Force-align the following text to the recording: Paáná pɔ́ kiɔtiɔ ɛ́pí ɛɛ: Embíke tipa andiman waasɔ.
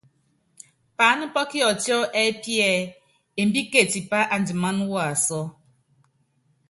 Paáná 0.97 1.25
pɔ́ 1.33 1.43
kiɔtiɔ 1.51 1.97
ɛ́pí 2.21 2.53
ɛɛ: 2.69 2.79
Embíke 3.41 3.79
tipa 3.91 4.19
andiman 4.35 4.77
waasɔ. 4.91 5.39